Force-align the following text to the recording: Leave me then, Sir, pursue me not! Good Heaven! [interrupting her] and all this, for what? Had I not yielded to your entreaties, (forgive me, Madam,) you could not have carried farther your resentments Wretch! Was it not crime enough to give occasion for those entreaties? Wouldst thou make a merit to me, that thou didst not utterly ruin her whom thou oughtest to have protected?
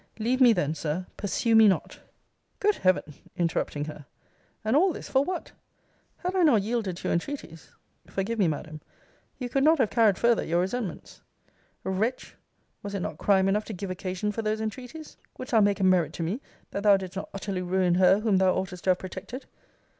Leave 0.17 0.41
me 0.41 0.51
then, 0.51 0.73
Sir, 0.73 1.05
pursue 1.15 1.53
me 1.55 1.67
not! 1.67 1.99
Good 2.59 2.77
Heaven! 2.77 3.03
[interrupting 3.37 3.85
her] 3.85 4.07
and 4.65 4.75
all 4.75 4.91
this, 4.91 5.07
for 5.07 5.23
what? 5.23 5.51
Had 6.17 6.35
I 6.35 6.41
not 6.41 6.63
yielded 6.63 6.97
to 6.97 7.03
your 7.03 7.13
entreaties, 7.13 7.69
(forgive 8.07 8.39
me, 8.39 8.47
Madam,) 8.47 8.81
you 9.37 9.47
could 9.47 9.63
not 9.63 9.77
have 9.77 9.91
carried 9.91 10.17
farther 10.17 10.43
your 10.43 10.61
resentments 10.61 11.21
Wretch! 11.83 12.33
Was 12.81 12.95
it 12.95 13.01
not 13.01 13.19
crime 13.19 13.47
enough 13.47 13.65
to 13.65 13.73
give 13.73 13.91
occasion 13.91 14.31
for 14.31 14.41
those 14.41 14.59
entreaties? 14.59 15.17
Wouldst 15.37 15.51
thou 15.51 15.61
make 15.61 15.79
a 15.79 15.83
merit 15.83 16.13
to 16.13 16.23
me, 16.23 16.41
that 16.71 16.81
thou 16.81 16.97
didst 16.97 17.15
not 17.17 17.29
utterly 17.31 17.61
ruin 17.61 17.93
her 17.93 18.21
whom 18.21 18.37
thou 18.37 18.55
oughtest 18.55 18.85
to 18.85 18.89
have 18.89 18.97
protected? 18.97 19.45